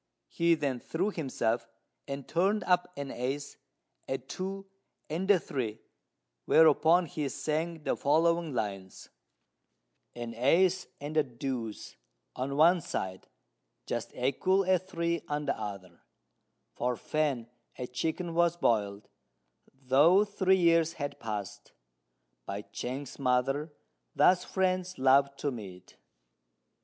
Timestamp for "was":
18.33-18.57